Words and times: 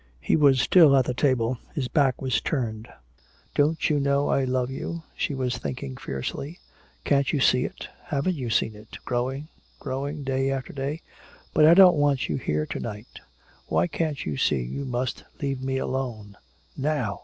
He 0.19 0.35
was 0.35 0.59
still 0.59 0.97
at 0.97 1.05
the 1.05 1.13
table, 1.13 1.59
his 1.75 1.87
back 1.87 2.23
was 2.23 2.41
turned. 2.41 2.87
"Don't 3.53 3.87
you 3.87 3.99
know 3.99 4.29
I 4.29 4.45
love 4.45 4.71
you?" 4.71 5.03
she 5.15 5.35
was 5.35 5.59
thinking 5.59 5.95
fiercely. 5.95 6.57
"Can't 7.03 7.31
you 7.31 7.39
see 7.39 7.65
it 7.65 7.87
haven't 8.05 8.33
you 8.33 8.49
seen 8.49 8.73
it 8.75 8.97
growing, 9.05 9.47
growing 9.79 10.23
day 10.23 10.49
after 10.49 10.73
day? 10.73 11.01
But 11.53 11.65
I 11.67 11.75
don't 11.75 11.97
want 11.97 12.27
you 12.29 12.37
here 12.37 12.65
to 12.65 12.79
night! 12.79 13.19
Why 13.67 13.85
can't 13.85 14.25
you 14.25 14.37
see 14.37 14.63
you 14.63 14.85
must 14.85 15.23
leave 15.39 15.61
me 15.61 15.77
alone? 15.77 16.35
Now! 16.75 17.19